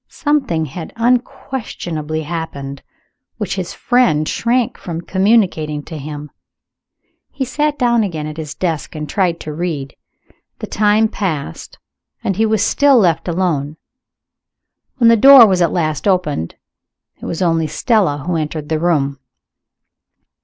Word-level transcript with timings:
Something 0.07 0.65
had 0.65 0.93
unquestionably 0.95 2.23
happened, 2.23 2.81
which 3.37 3.53
his 3.53 3.75
friend 3.75 4.27
shrank 4.27 4.75
from 4.79 5.01
communicating 5.01 5.83
to 5.83 5.95
him. 5.99 6.31
He 7.29 7.45
sat 7.45 7.77
down 7.77 8.01
again 8.03 8.25
at 8.25 8.37
his 8.37 8.55
desk 8.55 8.95
and 8.95 9.07
tried 9.07 9.39
to 9.41 9.53
read. 9.53 9.95
The 10.57 10.65
time 10.65 11.07
passed 11.07 11.77
and 12.23 12.35
he 12.35 12.47
was 12.47 12.63
still 12.65 12.97
left 12.97 13.27
alone. 13.27 13.77
When 14.97 15.07
the 15.07 15.15
door 15.15 15.45
was 15.45 15.61
at 15.61 15.71
last 15.71 16.07
opened 16.07 16.55
it 17.21 17.25
was 17.27 17.43
only 17.43 17.67
Stella 17.67 18.23
who 18.25 18.35
entered 18.37 18.69
the 18.69 18.79
room. 18.79 19.19